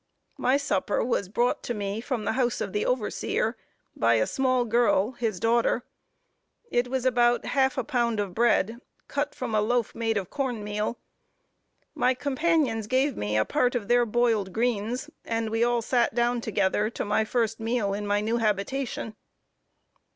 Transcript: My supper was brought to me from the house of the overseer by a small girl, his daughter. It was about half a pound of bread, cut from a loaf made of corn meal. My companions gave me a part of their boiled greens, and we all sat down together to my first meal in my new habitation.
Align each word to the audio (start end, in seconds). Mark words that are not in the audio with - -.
My 0.39 0.57
supper 0.57 1.03
was 1.05 1.29
brought 1.29 1.61
to 1.61 1.75
me 1.75 2.01
from 2.01 2.25
the 2.25 2.31
house 2.31 2.59
of 2.59 2.73
the 2.73 2.87
overseer 2.87 3.55
by 3.95 4.15
a 4.15 4.25
small 4.25 4.65
girl, 4.65 5.11
his 5.11 5.39
daughter. 5.39 5.83
It 6.71 6.87
was 6.87 7.05
about 7.05 7.45
half 7.45 7.77
a 7.77 7.83
pound 7.83 8.19
of 8.19 8.33
bread, 8.33 8.81
cut 9.07 9.35
from 9.35 9.53
a 9.53 9.61
loaf 9.61 9.93
made 9.93 10.17
of 10.17 10.31
corn 10.31 10.63
meal. 10.63 10.97
My 11.93 12.15
companions 12.15 12.87
gave 12.87 13.15
me 13.15 13.37
a 13.37 13.45
part 13.45 13.75
of 13.75 13.87
their 13.89 14.07
boiled 14.07 14.51
greens, 14.53 15.07
and 15.23 15.51
we 15.51 15.63
all 15.63 15.83
sat 15.83 16.15
down 16.15 16.41
together 16.41 16.89
to 16.89 17.05
my 17.05 17.23
first 17.23 17.59
meal 17.59 17.93
in 17.93 18.07
my 18.07 18.21
new 18.21 18.37
habitation. 18.37 19.15